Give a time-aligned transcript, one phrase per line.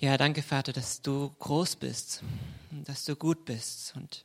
[0.00, 2.22] Ja, danke, Vater, dass du groß bist,
[2.70, 3.94] dass du gut bist.
[3.96, 4.24] Und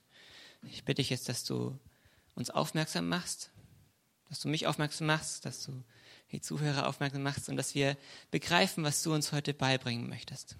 [0.63, 1.77] ich bitte dich jetzt, dass du
[2.33, 3.51] uns aufmerksam machst,
[4.29, 5.83] dass du mich aufmerksam machst, dass du
[6.31, 7.97] die Zuhörer aufmerksam machst und dass wir
[8.31, 10.55] begreifen, was du uns heute beibringen möchtest.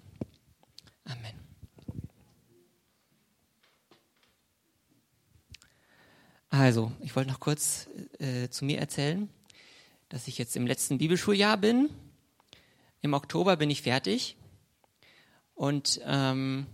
[1.04, 1.32] Amen.
[6.50, 7.88] Also, ich wollte noch kurz
[8.18, 9.30] äh, zu mir erzählen,
[10.10, 11.88] dass ich jetzt im letzten Bibelschuljahr bin.
[13.00, 14.36] Im Oktober bin ich fertig.
[15.56, 16.66] Und ähm,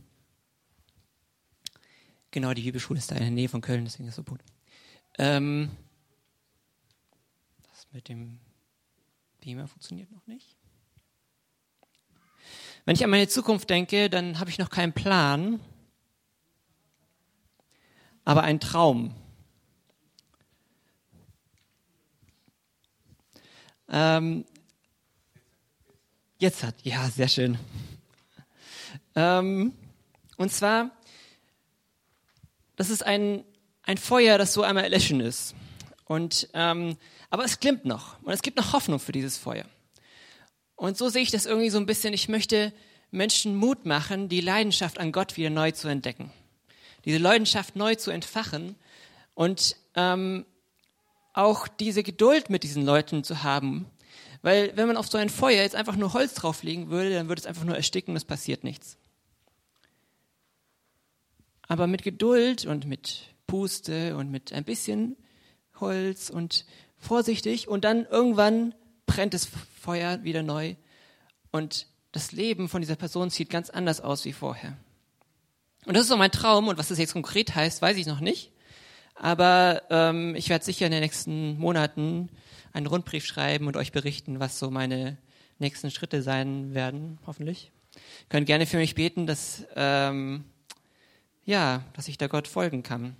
[2.32, 4.40] genau, die Bibelschule ist da in der Nähe von Köln, deswegen ist es so gut.
[5.18, 5.70] Ähm,
[7.62, 8.40] das mit dem
[9.40, 10.56] Beamer funktioniert noch nicht.
[12.84, 15.60] Wenn ich an meine Zukunft denke, dann habe ich noch keinen Plan,
[18.24, 19.14] aber einen Traum.
[23.88, 24.44] Ähm,
[26.38, 27.56] jetzt hat, ja, sehr schön.
[29.14, 29.72] Ähm,
[30.36, 30.90] und zwar,
[32.76, 33.44] das ist ein,
[33.84, 35.54] ein Feuer, das so einmal erlöschen ist.
[36.04, 36.96] Und, ähm,
[37.30, 39.64] aber es glimmt noch und es gibt noch Hoffnung für dieses Feuer.
[40.76, 42.12] Und so sehe ich das irgendwie so ein bisschen.
[42.12, 42.72] Ich möchte
[43.10, 46.32] Menschen Mut machen, die Leidenschaft an Gott wieder neu zu entdecken.
[47.04, 48.76] Diese Leidenschaft neu zu entfachen
[49.34, 50.44] und ähm,
[51.34, 53.86] auch diese Geduld mit diesen Leuten zu haben.
[54.42, 57.40] Weil wenn man auf so ein Feuer jetzt einfach nur Holz drauflegen würde, dann würde
[57.40, 58.98] es einfach nur ersticken, es passiert nichts.
[61.72, 65.16] Aber mit Geduld und mit Puste und mit ein bisschen
[65.80, 66.66] Holz und
[66.98, 68.74] vorsichtig und dann irgendwann
[69.06, 69.48] brennt das
[69.80, 70.74] Feuer wieder neu
[71.50, 74.76] und das Leben von dieser Person sieht ganz anders aus wie vorher.
[75.86, 78.20] Und das ist so mein Traum und was das jetzt konkret heißt, weiß ich noch
[78.20, 78.52] nicht.
[79.14, 82.28] Aber ähm, ich werde sicher in den nächsten Monaten
[82.74, 85.16] einen Rundbrief schreiben und euch berichten, was so meine
[85.58, 87.72] nächsten Schritte sein werden, hoffentlich.
[87.94, 90.44] Ihr könnt gerne für mich beten, dass, ähm,
[91.44, 93.16] ja, dass ich da Gott folgen kann.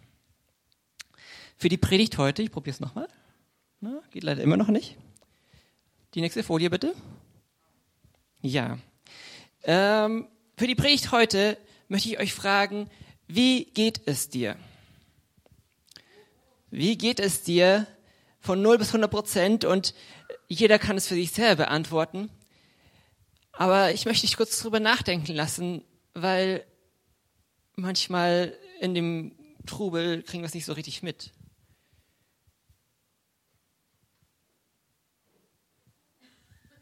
[1.57, 3.09] Für die Predigt heute, ich probiere es nochmal.
[4.13, 4.97] Geht leider immer noch nicht.
[6.15, 6.95] Die nächste Folie bitte.
[8.43, 8.79] Ja.
[9.65, 11.57] Ähm, für die Predigt heute
[11.89, 12.91] möchte ich euch fragen,
[13.27, 14.57] wie geht es dir?
[16.71, 17.87] Wie geht es dir
[18.41, 19.65] von 0 bis 100 Prozent?
[19.65, 19.95] Und
[20.49, 22.29] jeder kann es für sich selber beantworten.
[23.53, 25.85] Aber ich möchte dich kurz drüber nachdenken lassen,
[26.15, 26.65] weil
[27.77, 29.33] manchmal in dem
[29.67, 31.33] Trubel kriegen wir es nicht so richtig mit.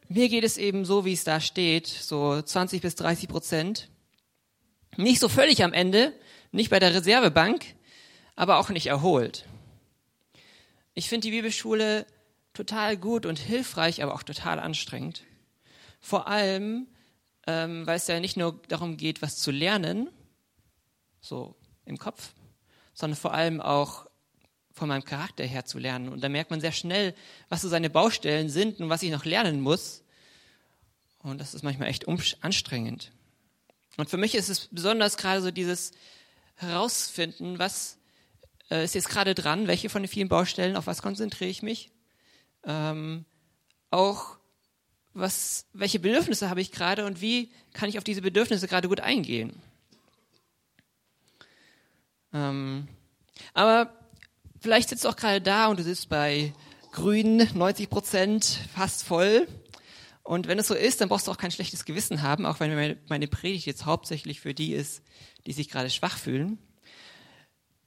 [0.08, 3.88] Mir geht es eben so, wie es da steht, so 20 bis 30 Prozent.
[4.96, 6.12] Nicht so völlig am Ende,
[6.50, 7.64] nicht bei der Reservebank,
[8.34, 9.46] aber auch nicht erholt.
[10.94, 12.06] Ich finde die Bibelschule
[12.54, 15.22] total gut und hilfreich, aber auch total anstrengend.
[16.00, 16.88] Vor allem,
[17.46, 20.10] ähm, weil es ja nicht nur darum geht, was zu lernen,
[21.20, 22.32] so im Kopf,
[22.94, 24.06] sondern vor allem auch
[24.72, 26.08] von meinem Charakter her zu lernen.
[26.08, 27.14] Und da merkt man sehr schnell,
[27.48, 30.02] was so seine Baustellen sind und was ich noch lernen muss.
[31.18, 33.12] Und das ist manchmal echt anstrengend.
[33.96, 35.92] Und für mich ist es besonders gerade so dieses
[36.54, 37.98] herausfinden, was
[38.70, 41.90] äh, ist jetzt gerade dran, welche von den vielen Baustellen, auf was konzentriere ich mich.
[42.64, 43.24] Ähm,
[43.90, 44.38] auch
[45.12, 49.00] was, welche Bedürfnisse habe ich gerade und wie kann ich auf diese Bedürfnisse gerade gut
[49.00, 49.60] eingehen.
[52.32, 52.88] Ähm,
[53.54, 53.92] aber
[54.60, 56.52] vielleicht sitzt du auch gerade da und du sitzt bei
[56.92, 59.48] grün 90 Prozent fast voll.
[60.22, 62.98] Und wenn es so ist, dann brauchst du auch kein schlechtes Gewissen haben, auch wenn
[63.08, 65.02] meine Predigt jetzt hauptsächlich für die ist,
[65.46, 66.58] die sich gerade schwach fühlen.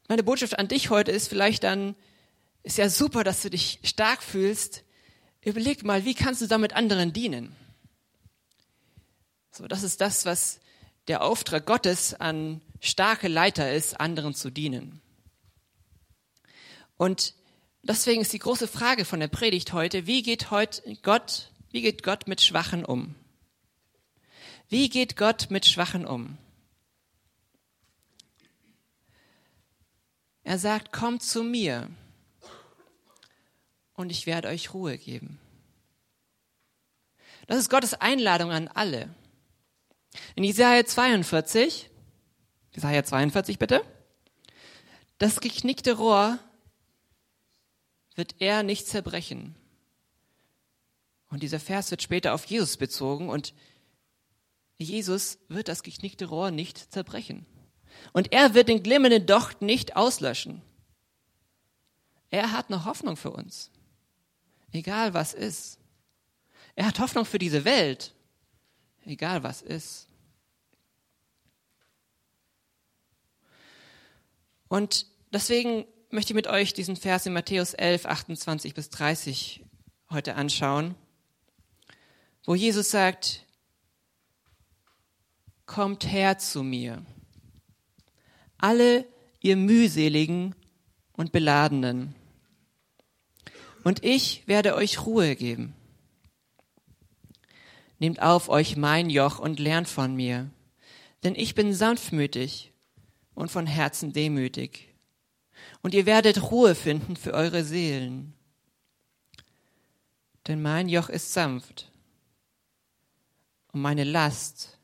[0.09, 1.96] Meine Botschaft an dich heute ist vielleicht dann,
[2.64, 4.84] ist ja super, dass du dich stark fühlst.
[5.42, 7.56] Überleg mal, wie kannst du damit anderen dienen?
[9.52, 10.60] So, das ist das, was
[11.08, 15.01] der Auftrag Gottes an starke Leiter ist, anderen zu dienen.
[16.97, 17.33] Und
[17.81, 22.03] deswegen ist die große Frage von der Predigt heute, wie geht heute Gott, wie geht
[22.03, 23.16] Gott mit Schwachen um?
[24.67, 26.38] Wie geht Gott mit Schwachen um?
[30.44, 31.89] Er sagt, kommt zu mir
[33.94, 35.39] und ich werde euch Ruhe geben.
[37.47, 39.13] Das ist Gottes Einladung an alle.
[40.36, 41.89] In Jesaja 42,
[42.75, 43.84] Jesaja 42 bitte,
[45.18, 46.40] das geknickte Rohr
[48.16, 49.56] wird er nicht zerbrechen.
[51.30, 53.54] Und dieser Vers wird später auf Jesus bezogen und
[54.78, 57.46] Jesus wird das geknickte Rohr nicht zerbrechen.
[58.12, 60.62] Und er wird den glimmenden Docht nicht auslöschen.
[62.30, 63.72] Er hat noch Hoffnung für uns.
[64.72, 65.78] Egal was ist.
[66.75, 68.14] Er hat Hoffnung für diese Welt.
[69.06, 70.08] Egal was ist.
[74.74, 79.64] Und deswegen möchte ich mit euch diesen Vers in Matthäus 11, 28 bis 30
[80.10, 80.96] heute anschauen,
[82.46, 83.46] wo Jesus sagt,
[85.68, 87.06] kommt her zu mir,
[88.58, 89.06] alle
[89.42, 90.56] ihr mühseligen
[91.12, 92.16] und beladenen,
[93.84, 95.75] und ich werde euch Ruhe geben.
[98.00, 100.50] Nehmt auf euch mein Joch und lernt von mir,
[101.24, 102.73] denn ich bin sanftmütig
[103.35, 104.94] und von Herzen demütig,
[105.81, 108.33] und ihr werdet Ruhe finden für eure Seelen.
[110.47, 111.91] Denn mein Joch ist sanft
[113.71, 114.77] und meine Last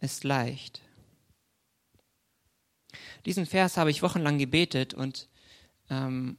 [0.00, 0.82] ist leicht.
[3.26, 5.28] Diesen Vers habe ich wochenlang gebetet und
[5.90, 6.36] ähm,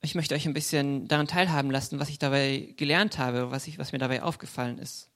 [0.00, 3.78] ich möchte euch ein bisschen daran teilhaben lassen, was ich dabei gelernt habe, was, ich,
[3.78, 5.09] was mir dabei aufgefallen ist.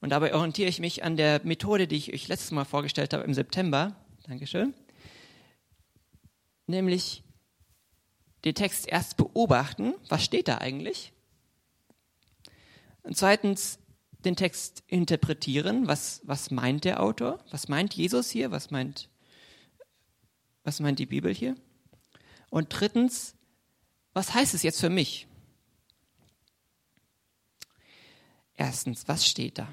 [0.00, 3.24] Und dabei orientiere ich mich an der Methode, die ich euch letztes Mal vorgestellt habe
[3.24, 3.96] im September.
[4.26, 4.74] Dankeschön.
[6.66, 7.22] Nämlich
[8.44, 11.12] den Text erst beobachten, was steht da eigentlich?
[13.02, 13.78] Und zweitens
[14.24, 17.44] den Text interpretieren, was, was meint der Autor?
[17.50, 18.50] Was meint Jesus hier?
[18.50, 19.08] Was meint,
[20.64, 21.56] was meint die Bibel hier?
[22.50, 23.36] Und drittens,
[24.12, 25.26] was heißt es jetzt für mich?
[28.54, 29.68] Erstens, was steht da?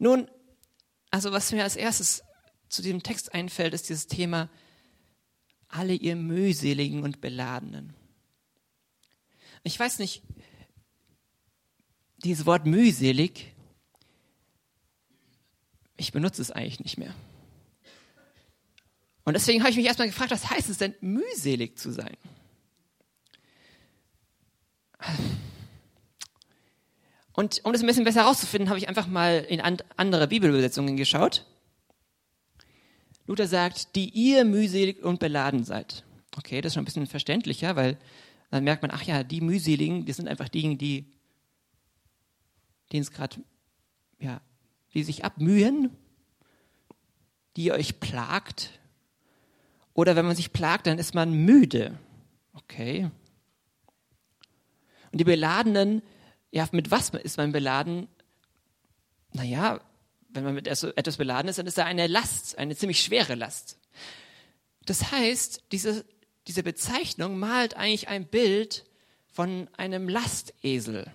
[0.00, 0.30] Nun,
[1.10, 2.24] also was mir als erstes
[2.70, 4.48] zu diesem Text einfällt, ist dieses Thema
[5.68, 7.94] alle ihr mühseligen und beladenen.
[9.62, 10.22] Ich weiß nicht,
[12.24, 13.54] dieses Wort mühselig,
[15.98, 17.14] ich benutze es eigentlich nicht mehr.
[19.24, 22.16] Und deswegen habe ich mich erstmal gefragt, was heißt es denn, mühselig zu sein?
[27.40, 31.46] Und um das ein bisschen besser herauszufinden, habe ich einfach mal in andere Bibelübersetzungen geschaut.
[33.26, 36.04] Luther sagt, die ihr mühselig und beladen seid.
[36.36, 37.96] Okay, das ist schon ein bisschen verständlicher, weil
[38.50, 41.06] dann merkt man, ach ja, die mühseligen, die sind einfach diejenigen, die,
[42.92, 43.36] es gerade,
[44.18, 44.42] ja,
[44.92, 45.96] die sich abmühen,
[47.56, 48.68] die euch plagt.
[49.94, 51.98] Oder wenn man sich plagt, dann ist man müde.
[52.52, 53.10] Okay.
[55.10, 56.02] Und die Beladenen,
[56.50, 58.08] ja, mit was ist man beladen?
[59.32, 59.80] Naja,
[60.30, 63.78] wenn man mit etwas beladen ist, dann ist da eine Last, eine ziemlich schwere Last.
[64.86, 66.04] Das heißt, diese,
[66.46, 68.84] diese Bezeichnung malt eigentlich ein Bild
[69.32, 71.10] von einem Lastesel.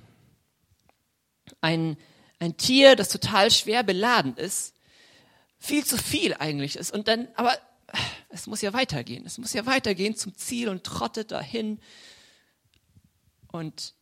[1.62, 1.98] Ein,
[2.40, 4.74] ein Tier, das total schwer beladen ist,
[5.60, 6.94] viel zu viel eigentlich ist.
[6.94, 7.58] Und dann, aber
[8.30, 9.26] es muss ja weitergehen.
[9.26, 11.80] Es muss ja weitergehen zum Ziel und trottet dahin.
[13.48, 13.94] Und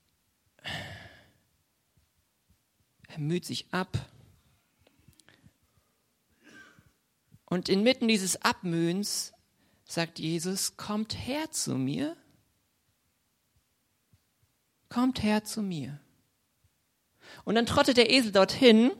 [3.14, 4.10] er müht sich ab.
[7.46, 9.34] Und inmitten dieses Abmühens
[9.86, 12.18] sagt Jesus, kommt her zu mir.
[14.90, 16.00] Kommt her zu mir.
[17.46, 18.92] Und dann trottet der Esel dorthin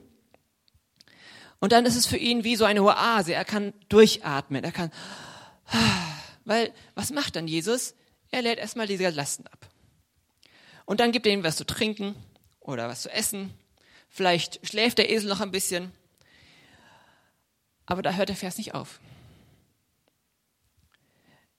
[1.58, 3.34] und dann ist es für ihn wie so eine Oase.
[3.34, 4.62] Er kann durchatmen.
[4.62, 4.92] Er kann,
[6.44, 7.94] weil, was macht dann Jesus?
[8.30, 9.68] Er lädt erstmal diese Lasten ab.
[10.84, 12.14] Und dann gibt er ihm was zu trinken
[12.60, 13.52] oder was zu essen.
[14.14, 15.92] Vielleicht schläft der Esel noch ein bisschen
[17.86, 19.00] aber da hört der Vers nicht auf.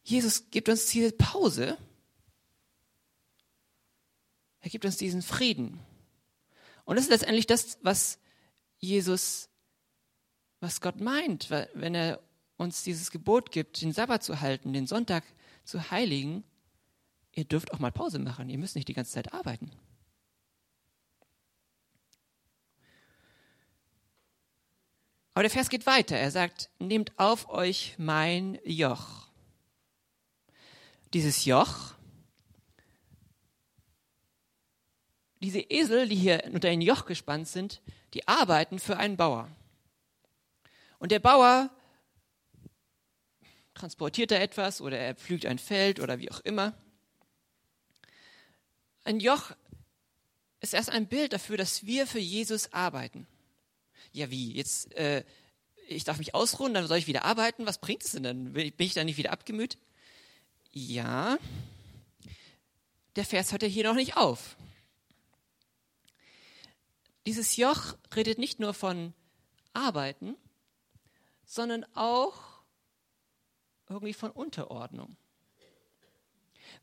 [0.04, 1.78] Jesus gibt uns diese Pause.
[4.62, 5.80] Er gibt uns diesen Frieden.
[6.84, 8.20] Und das ist letztendlich das, was
[8.78, 9.50] Jesus,
[10.60, 12.20] was Gott meint, wenn er
[12.58, 15.24] uns dieses Gebot gibt, den Sabbat zu halten, den Sonntag
[15.64, 16.44] zu heiligen.
[17.32, 18.50] Ihr dürft auch mal Pause machen.
[18.50, 19.72] Ihr müsst nicht die ganze Zeit arbeiten.
[25.36, 26.16] Aber der Vers geht weiter.
[26.16, 29.28] Er sagt, nehmt auf euch mein Joch.
[31.14, 31.94] Dieses Joch,
[35.42, 37.82] diese Esel, die hier unter ein Joch gespannt sind,
[38.14, 39.50] die arbeiten für einen Bauer.
[41.00, 41.70] Und der Bauer
[43.74, 46.78] transportiert da etwas oder er pflügt ein Feld oder wie auch immer.
[49.04, 49.52] Ein Joch
[50.62, 53.28] ist erst ein Bild dafür, dass wir für Jesus arbeiten
[54.12, 55.24] ja wie, jetzt, äh,
[55.88, 58.54] ich darf mich ausruhen, dann soll ich wieder arbeiten, was bringt es denn dann?
[58.54, 59.78] Bin ich dann nicht wieder abgemüht?
[60.72, 61.38] Ja,
[63.16, 64.58] der Vers hört ja hier noch nicht auf.
[67.26, 69.14] Dieses Joch redet nicht nur von
[69.74, 70.36] Arbeiten,
[71.46, 72.36] sondern auch
[73.90, 75.16] irgendwie von Unterordnung.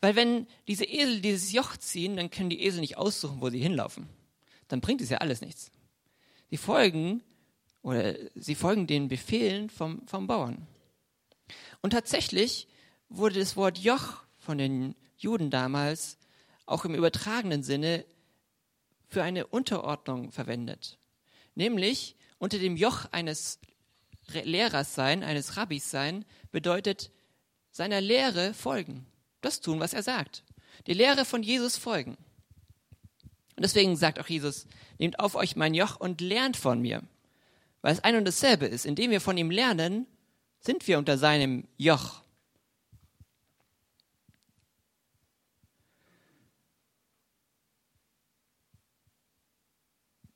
[0.01, 3.61] Weil wenn diese Esel dieses Joch ziehen, dann können die Esel nicht aussuchen, wo sie
[3.61, 4.09] hinlaufen.
[4.69, 5.71] Dann bringt es ja alles nichts.
[6.53, 7.23] Die folgen
[7.83, 10.69] oder sie folgen den Befehlen vom, vom Bauern.
[11.81, 12.69] Und tatsächlich
[13.09, 16.19] wurde das Wort Joch von den Juden damals
[16.67, 18.05] auch im übertragenen Sinne
[19.09, 20.99] für eine Unterordnung verwendet.
[21.55, 23.59] Nämlich unter dem Joch eines
[24.29, 27.11] Lehrers sein, eines Rabbis sein, bedeutet
[27.71, 29.07] seiner Lehre folgen.
[29.41, 30.45] Das tun, was er sagt.
[30.87, 32.17] Die Lehre von Jesus folgen.
[33.57, 34.67] Und deswegen sagt auch Jesus,
[34.99, 37.03] nehmt auf euch mein Joch und lernt von mir.
[37.83, 38.87] Weil es ein und dasselbe ist.
[38.87, 40.07] Indem wir von ihm lernen,
[40.61, 42.23] sind wir unter seinem Joch.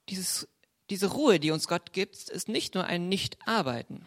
[0.09, 0.49] Dieses,
[0.91, 4.07] diese Ruhe, die uns Gott gibt, ist nicht nur ein Nicht-Arbeiten.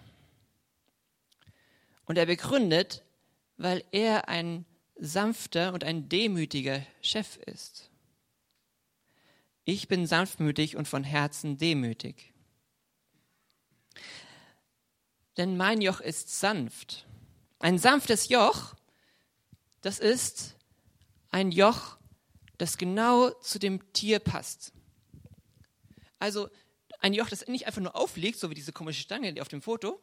[2.06, 3.04] Und er begründet,
[3.58, 7.90] weil er ein sanfter und ein demütiger Chef ist.
[9.72, 12.34] Ich bin sanftmütig und von Herzen demütig.
[15.38, 17.06] Denn mein Joch ist sanft.
[17.60, 18.74] Ein sanftes Joch,
[19.82, 20.56] das ist
[21.30, 22.00] ein Joch,
[22.58, 24.74] das genau zu dem Tier passt.
[26.18, 26.50] Also
[27.00, 30.02] ein Joch, das nicht einfach nur aufliegt, so wie diese komische Stange auf dem Foto,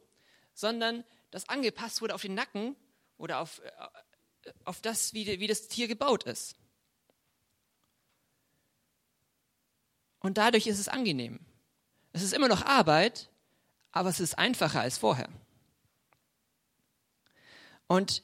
[0.53, 2.77] sondern das angepasst wurde auf den Nacken
[3.17, 6.55] oder auf, äh, auf das, wie, wie das Tier gebaut ist.
[10.27, 11.39] Und dadurch ist es angenehm.
[12.11, 13.29] Es ist immer noch Arbeit,
[13.93, 15.29] aber es ist einfacher als vorher.
[17.87, 18.23] Und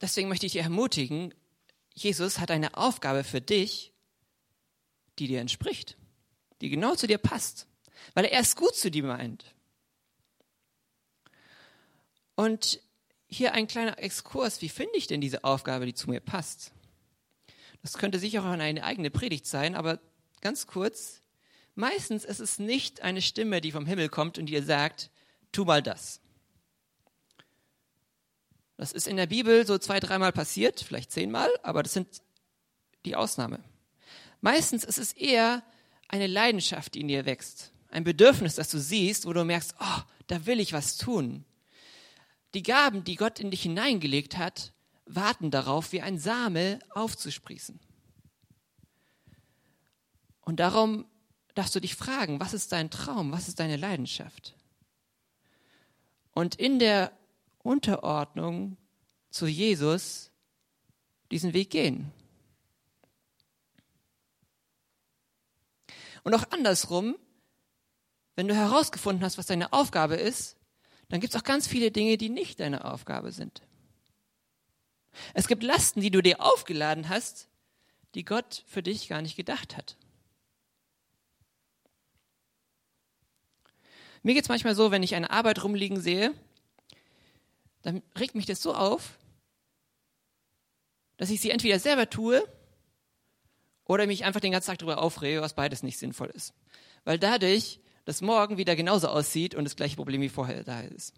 [0.00, 1.34] deswegen möchte ich dich ermutigen,
[1.92, 3.92] Jesus hat eine Aufgabe für dich,
[5.18, 5.98] die dir entspricht,
[6.62, 7.66] die genau zu dir passt,
[8.14, 9.54] weil er es gut zu dir meint.
[12.34, 12.80] Und
[13.26, 16.72] hier ein kleiner Exkurs, wie finde ich denn diese Aufgabe, die zu mir passt?
[17.82, 20.00] Das könnte sicher auch eine eigene Predigt sein, aber
[20.42, 21.22] ganz kurz,
[21.74, 25.10] meistens ist es nicht eine Stimme, die vom Himmel kommt und dir sagt,
[25.52, 26.20] tu mal das.
[28.76, 32.20] Das ist in der Bibel so zwei, dreimal passiert, vielleicht zehnmal, aber das sind
[33.04, 33.62] die Ausnahme.
[34.40, 35.62] Meistens ist es eher
[36.08, 37.72] eine Leidenschaft, die in dir wächst.
[37.88, 41.44] Ein Bedürfnis, das du siehst, wo du merkst, oh, da will ich was tun.
[42.54, 44.72] Die Gaben, die Gott in dich hineingelegt hat,
[45.06, 47.78] warten darauf, wie ein Same aufzusprießen.
[50.42, 51.06] Und darum
[51.54, 54.54] darfst du dich fragen, was ist dein Traum, was ist deine Leidenschaft?
[56.34, 57.12] Und in der
[57.62, 58.76] Unterordnung
[59.30, 60.30] zu Jesus
[61.30, 62.12] diesen Weg gehen.
[66.24, 67.16] Und auch andersrum,
[68.36, 70.56] wenn du herausgefunden hast, was deine Aufgabe ist,
[71.08, 73.62] dann gibt es auch ganz viele Dinge, die nicht deine Aufgabe sind.
[75.34, 77.48] Es gibt Lasten, die du dir aufgeladen hast,
[78.14, 79.96] die Gott für dich gar nicht gedacht hat.
[84.22, 86.32] Mir geht es manchmal so, wenn ich eine Arbeit rumliegen sehe,
[87.82, 89.18] dann regt mich das so auf,
[91.16, 92.42] dass ich sie entweder selber tue
[93.84, 96.54] oder mich einfach den ganzen Tag darüber aufrege, was beides nicht sinnvoll ist.
[97.04, 101.14] Weil dadurch das morgen wieder genauso aussieht und das gleiche Problem wie vorher da ist.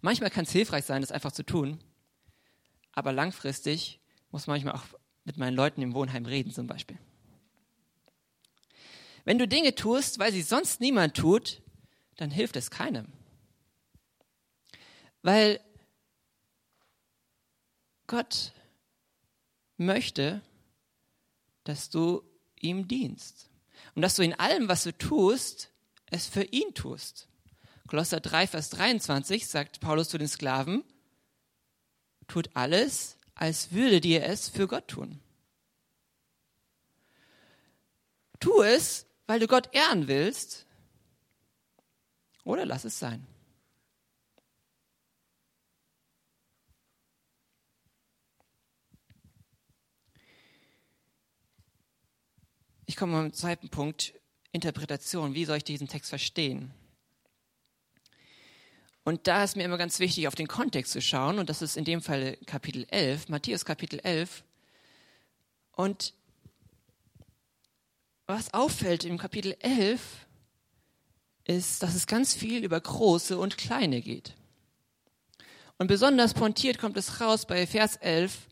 [0.00, 1.78] Manchmal kann es hilfreich sein, das einfach zu tun,
[2.92, 4.84] aber langfristig muss man manchmal auch
[5.24, 6.98] mit meinen Leuten im Wohnheim reden zum Beispiel.
[9.24, 11.62] Wenn du Dinge tust, weil sie sonst niemand tut,
[12.16, 13.06] dann hilft es keinem.
[15.22, 15.60] Weil
[18.06, 18.52] Gott
[19.76, 20.42] möchte,
[21.64, 22.22] dass du
[22.60, 23.48] ihm dienst.
[23.94, 25.70] Und dass du in allem, was du tust,
[26.10, 27.28] es für ihn tust.
[27.86, 30.84] Kolosser 3, Vers 23 sagt Paulus zu den Sklaven,
[32.26, 35.20] tut alles, als würdet ihr es für Gott tun.
[38.40, 40.66] Tu es, weil du Gott ehren willst,
[42.44, 43.26] oder lass es sein.
[52.84, 54.12] Ich komme zum zweiten Punkt,
[54.50, 55.32] Interpretation.
[55.32, 56.74] Wie soll ich diesen Text verstehen?
[59.02, 61.38] Und da ist mir immer ganz wichtig, auf den Kontext zu schauen.
[61.38, 64.44] Und das ist in dem Fall Kapitel 11, Matthäus Kapitel 11.
[65.70, 66.12] Und
[68.26, 70.00] was auffällt im Kapitel 11,
[71.44, 74.34] ist, dass es ganz viel über große und kleine geht.
[75.78, 78.46] Und besonders pointiert kommt es raus bei Vers 11,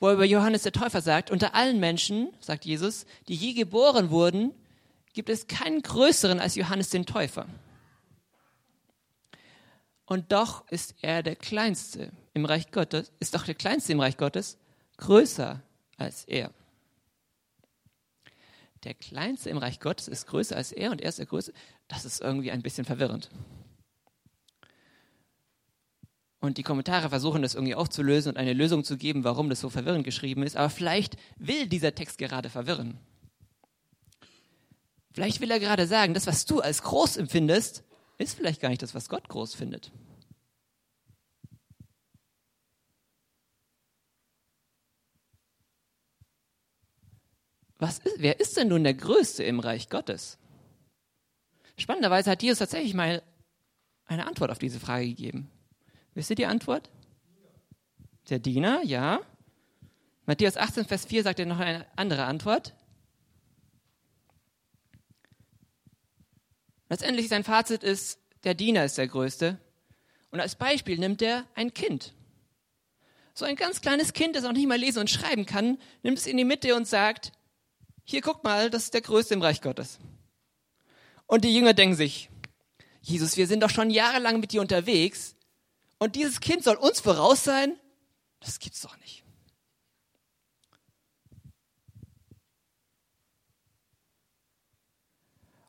[0.00, 4.10] wo er über Johannes der Täufer sagt, unter allen Menschen, sagt Jesus, die je geboren
[4.10, 4.52] wurden,
[5.12, 7.46] gibt es keinen größeren als Johannes den Täufer.
[10.06, 14.16] Und doch ist er der Kleinste im Reich Gottes, ist doch der Kleinste im Reich
[14.16, 14.58] Gottes
[14.96, 15.62] größer
[15.96, 16.50] als er.
[18.84, 21.52] Der Kleinste im Reich Gottes ist größer als er und er ist der Größte.
[21.88, 23.30] Das ist irgendwie ein bisschen verwirrend.
[26.40, 29.70] Und die Kommentare versuchen das irgendwie aufzulösen und eine Lösung zu geben, warum das so
[29.70, 30.56] verwirrend geschrieben ist.
[30.56, 32.98] Aber vielleicht will dieser Text gerade verwirren.
[35.12, 37.84] Vielleicht will er gerade sagen, das, was du als groß empfindest,
[38.18, 39.92] ist vielleicht gar nicht das, was Gott groß findet.
[47.82, 50.38] Was ist, wer ist denn nun der Größte im Reich Gottes?
[51.76, 53.24] Spannenderweise hat Jesus tatsächlich mal
[54.06, 55.50] eine Antwort auf diese Frage gegeben.
[56.14, 56.90] Wisst ihr die Antwort?
[58.30, 59.20] Der Diener, ja.
[60.26, 62.72] Matthäus 18, Vers 4 sagt er noch eine andere Antwort.
[66.88, 69.58] Letztendlich sein Fazit ist, der Diener ist der Größte.
[70.30, 72.14] Und als Beispiel nimmt er ein Kind.
[73.34, 76.28] So ein ganz kleines Kind, das auch nicht mal lesen und schreiben kann, nimmt es
[76.28, 77.32] in die Mitte und sagt,
[78.04, 79.98] hier guck mal, das ist der Größte im Reich Gottes.
[81.26, 82.30] Und die Jünger denken sich,
[83.00, 85.34] Jesus, wir sind doch schon jahrelang mit dir unterwegs
[85.98, 87.78] und dieses Kind soll uns voraus sein?
[88.40, 89.24] Das gibt's doch nicht.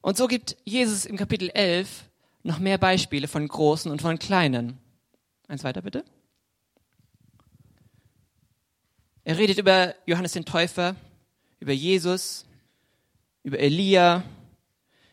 [0.01, 2.09] Und so gibt Jesus im Kapitel 11
[2.43, 4.77] noch mehr Beispiele von großen und von kleinen.
[5.47, 6.03] Eins weiter bitte.
[9.23, 10.97] Er redet über Johannes den Täufer,
[11.63, 12.45] über Jesus,
[13.43, 14.25] über Elia,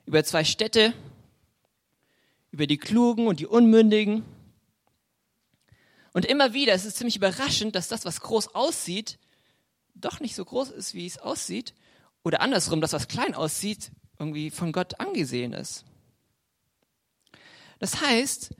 [0.04, 0.92] über zwei Städte,
[2.50, 4.24] über die Klugen und die Unmündigen.
[6.12, 9.20] Und immer wieder ist es ziemlich überraschend, dass das, was groß aussieht,
[9.94, 11.72] doch nicht so groß ist, wie es aussieht.
[12.24, 15.84] Oder andersrum, das, was klein aussieht, irgendwie von Gott angesehen ist.
[17.78, 18.56] Das heißt,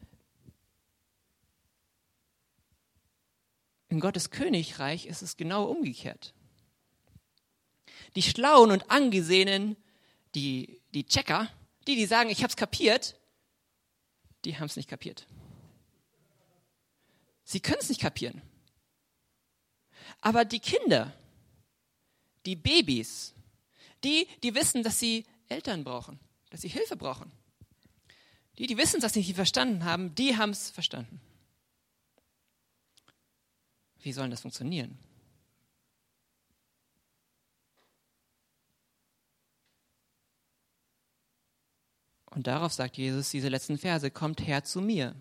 [3.89, 6.35] in Gottes Königreich ist es genau umgekehrt.
[8.17, 9.77] Die Schlauen und Angesehenen,
[10.35, 11.49] die, die Checker,
[11.87, 13.17] die, die sagen, ich habe es kapiert,
[14.45, 15.27] die haben es nicht kapiert.
[17.45, 18.43] Sie können es nicht kapieren.
[20.21, 21.13] Aber die Kinder,
[22.47, 23.35] die Babys,
[24.05, 26.19] die, die wissen, dass sie Eltern brauchen,
[26.51, 27.31] dass sie Hilfe brauchen.
[28.59, 31.21] Die, die wissen, dass sie nicht verstanden haben, die haben es verstanden.
[34.03, 34.99] Wie soll das funktionieren?
[42.31, 45.15] Und darauf sagt Jesus diese letzten Verse, kommt her zu mir.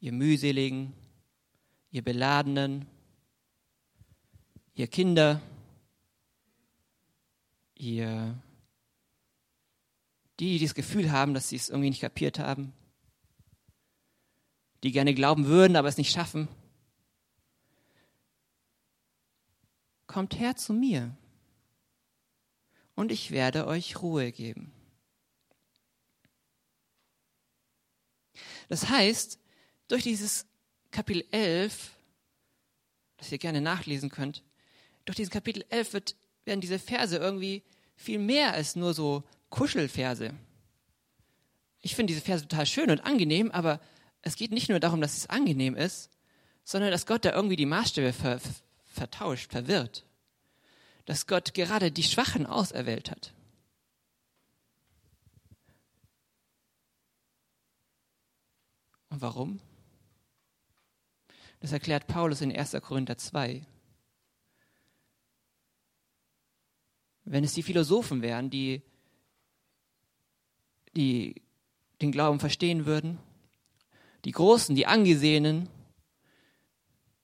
[0.00, 0.94] Ihr mühseligen,
[1.90, 2.86] ihr beladenen,
[4.74, 5.40] ihr Kinder,
[7.74, 8.42] ihr,
[10.40, 12.72] die, die das Gefühl haben, dass sie es irgendwie nicht kapiert haben,
[14.82, 16.48] die gerne glauben würden, aber es nicht schaffen.
[20.06, 21.14] Kommt her zu mir
[22.94, 24.72] und ich werde euch Ruhe geben.
[28.68, 29.38] Das heißt,
[29.88, 30.46] durch dieses
[30.90, 31.90] Kapitel 11,
[33.18, 34.42] das ihr gerne nachlesen könnt,
[35.04, 37.62] durch dieses Kapitel 11 wird, werden diese Verse irgendwie
[37.96, 40.32] viel mehr als nur so Kuschelverse.
[41.80, 43.80] Ich finde diese Verse total schön und angenehm, aber
[44.22, 46.10] es geht nicht nur darum, dass es angenehm ist,
[46.64, 48.40] sondern dass Gott da irgendwie die Maßstäbe ver
[48.92, 50.04] vertauscht, verwirrt.
[51.04, 53.32] Dass Gott gerade die Schwachen auserwählt hat.
[59.08, 59.60] Und warum?
[61.60, 62.72] Das erklärt Paulus in 1.
[62.82, 63.62] Korinther 2.
[67.24, 68.82] Wenn es die Philosophen wären, die,
[70.96, 71.42] die
[72.00, 73.18] den Glauben verstehen würden,
[74.24, 75.68] die Großen, die Angesehenen,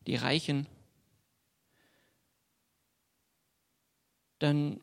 [0.06, 0.66] die Reichen,
[4.38, 4.80] dann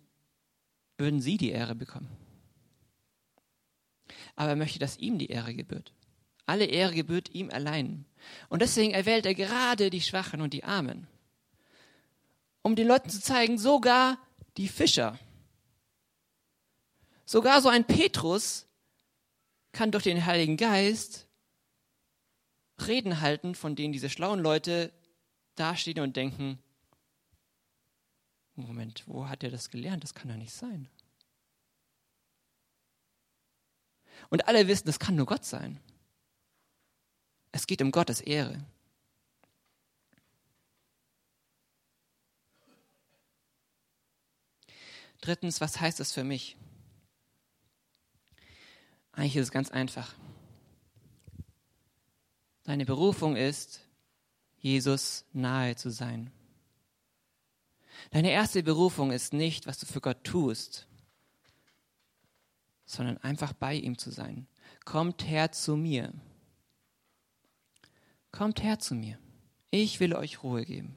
[0.97, 2.09] würden sie die Ehre bekommen.
[4.35, 5.93] Aber er möchte, dass ihm die Ehre gebührt.
[6.45, 8.05] Alle Ehre gebührt ihm allein.
[8.49, 11.07] Und deswegen erwählt er gerade die Schwachen und die Armen.
[12.61, 14.17] Um den Leuten zu zeigen, sogar
[14.57, 15.19] die Fischer.
[17.25, 18.67] Sogar so ein Petrus
[19.71, 21.27] kann durch den Heiligen Geist
[22.85, 24.91] Reden halten, von denen diese schlauen Leute
[25.55, 26.59] dastehen und denken,
[28.55, 30.03] Moment, wo hat er das gelernt?
[30.03, 30.87] Das kann doch nicht sein.
[34.29, 35.79] Und alle wissen, das kann nur Gott sein.
[37.51, 38.65] Es geht um Gottes Ehre.
[45.21, 46.55] Drittens, was heißt das für mich?
[49.11, 50.13] Eigentlich ist es ganz einfach.
[52.63, 53.81] Deine Berufung ist,
[54.57, 56.31] Jesus nahe zu sein.
[58.11, 60.87] Deine erste Berufung ist nicht, was du für Gott tust,
[62.85, 64.47] sondern einfach bei ihm zu sein.
[64.83, 66.13] Kommt her zu mir.
[68.31, 69.17] Kommt her zu mir.
[69.71, 70.95] Ich will euch Ruhe geben.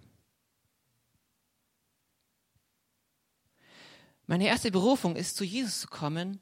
[4.27, 6.39] Meine erste Berufung ist, zu Jesus zu kommen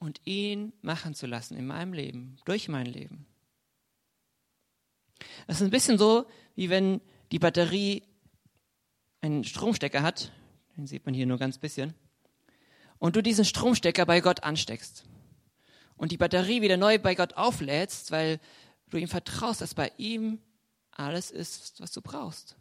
[0.00, 3.26] und ihn machen zu lassen in meinem Leben, durch mein Leben.
[5.46, 8.02] Das ist ein bisschen so, wie wenn die Batterie
[9.20, 10.32] einen Stromstecker hat,
[10.76, 11.94] den sieht man hier nur ganz bisschen,
[12.98, 15.04] und du diesen Stromstecker bei Gott ansteckst
[15.96, 18.40] und die Batterie wieder neu bei Gott auflädst, weil
[18.90, 20.38] du ihm vertraust, dass bei ihm
[20.90, 22.56] alles ist, was du brauchst.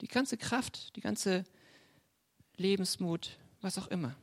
[0.00, 1.44] Die ganze Kraft, die ganze
[2.56, 4.14] Lebensmut, was auch immer.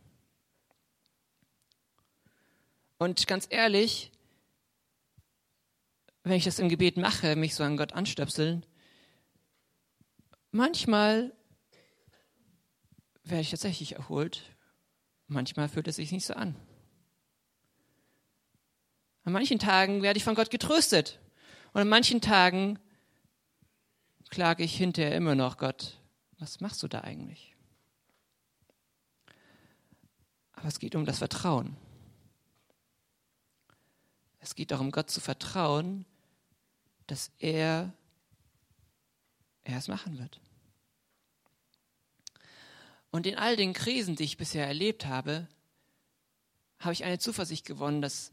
[2.98, 4.12] Und ganz ehrlich,
[6.24, 8.64] wenn ich das im Gebet mache, mich so an Gott anstöpseln,
[10.52, 11.34] manchmal
[13.32, 14.44] werde ich tatsächlich erholt,
[15.28, 16.56] manchmal fühlt es sich nicht so an.
[19.24, 21.20] An manchen Tagen werde ich von Gott getröstet
[21.74, 22.80] und an manchen Tagen
[24.30, 25.98] klage ich hinterher immer noch, Gott,
[26.40, 27.56] was machst du da eigentlich?
[30.54, 31.76] Aber es geht um das Vertrauen.
[34.40, 36.06] Es geht darum, Gott zu vertrauen,
[37.08, 37.94] dass er,
[39.64, 40.42] er es machen wird.
[43.12, 45.48] Und in all den Krisen, die ich bisher erlebt habe,
[46.80, 48.32] habe ich eine Zuversicht gewonnen, dass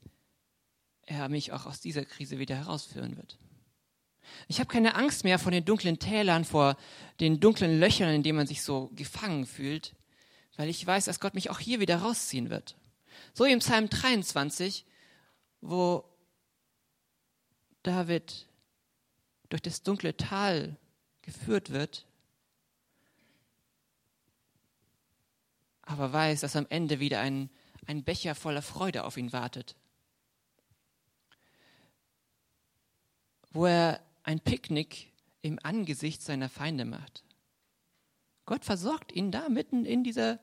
[1.02, 3.38] er mich auch aus dieser Krise wieder herausführen wird.
[4.46, 6.76] Ich habe keine Angst mehr vor den dunklen Tälern, vor
[7.18, 9.94] den dunklen Löchern, in denen man sich so gefangen fühlt,
[10.56, 12.76] weil ich weiß, dass Gott mich auch hier wieder rausziehen wird.
[13.34, 14.84] So im Psalm 23,
[15.60, 16.04] wo
[17.82, 18.46] David
[19.48, 20.76] durch das dunkle Tal
[21.22, 22.07] geführt wird,
[25.88, 27.48] aber weiß, dass am Ende wieder ein,
[27.86, 29.74] ein Becher voller Freude auf ihn wartet.
[33.50, 37.24] Wo er ein Picknick im Angesicht seiner Feinde macht.
[38.44, 40.38] Gott versorgt ihn da mitten in dieser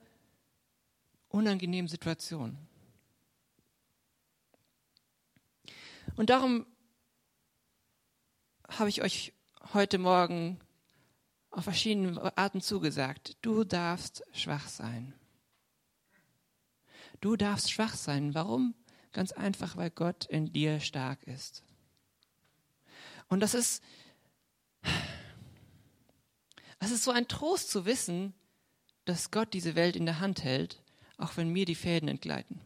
[1.30, 2.58] unangenehmen Situation.
[6.16, 6.66] Und darum
[8.68, 9.34] habe ich euch
[9.74, 10.60] heute Morgen
[11.52, 15.14] auf verschiedene Arten zugesagt, du darfst schwach sein.
[17.26, 18.36] Du darfst schwach sein.
[18.36, 18.76] Warum?
[19.12, 21.64] Ganz einfach, weil Gott in dir stark ist.
[23.30, 23.82] Und das ist,
[26.78, 28.36] es ist so ein Trost zu wissen,
[29.06, 30.84] dass Gott diese Welt in der Hand hält,
[31.18, 32.62] auch wenn mir die Fäden entgleiten.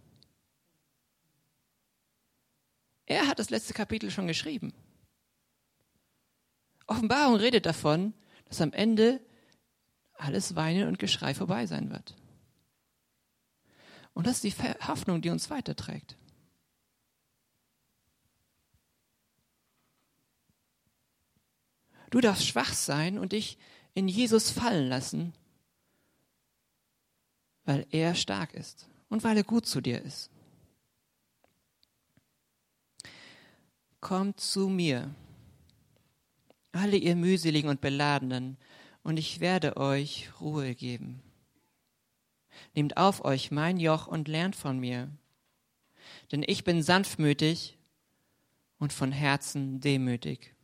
[3.05, 4.73] Er hat das letzte Kapitel schon geschrieben.
[6.85, 8.13] Offenbarung redet davon,
[8.49, 9.21] dass am Ende
[10.15, 12.13] alles Weinen und Geschrei vorbei sein wird.
[14.19, 16.17] Und das ist die Hoffnung, die uns weiterträgt.
[22.09, 23.57] Du darfst schwach sein und dich
[23.93, 25.31] in Jesus fallen lassen,
[27.63, 30.29] weil er stark ist und weil er gut zu dir ist.
[34.01, 35.15] Kommt zu mir,
[36.73, 38.57] alle ihr mühseligen und beladenen,
[39.01, 41.23] und ich werde euch Ruhe geben.
[42.75, 45.09] Nehmt auf euch mein Joch und lernt von mir,
[46.31, 47.77] denn ich bin sanftmütig
[48.77, 50.55] und von Herzen demütig.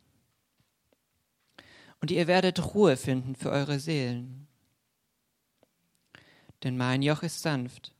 [2.00, 4.46] Und ihr werdet Ruhe finden für eure Seelen.
[6.62, 7.94] Denn mein Joch ist sanft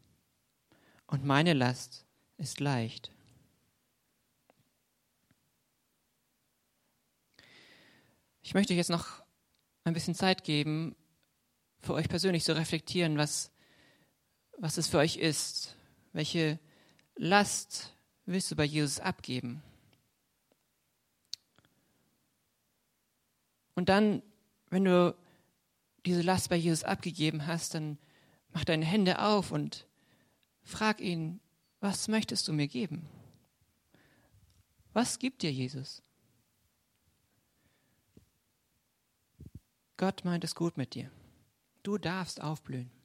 [1.07, 2.05] und meine Last
[2.38, 3.11] ist leicht.
[8.42, 9.22] Ich möchte jetzt noch
[9.85, 10.94] ein bisschen Zeit geben,
[11.81, 13.51] für euch persönlich zu reflektieren, was,
[14.59, 15.77] was es für euch ist.
[16.12, 16.59] Welche
[17.16, 19.62] Last willst du bei Jesus abgeben?
[23.75, 24.23] Und dann,
[24.71, 25.14] wenn du
[26.07, 27.99] diese Last bei Jesus abgegeben hast, dann
[28.53, 29.87] mach deine Hände auf und
[30.62, 31.40] frag ihn,
[31.81, 33.07] was möchtest du mir geben?
[34.92, 36.03] Was gibt dir Jesus?
[39.99, 41.11] Gott meint es gut mit dir.
[41.83, 42.95] Du darfst aufblühen.